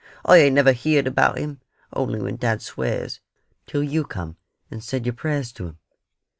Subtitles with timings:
[0.25, 1.61] I ain't never heerd about Him,
[1.93, 3.19] only when dad swears,
[3.67, 4.35] till you come
[4.71, 5.77] and said your prayers to Him."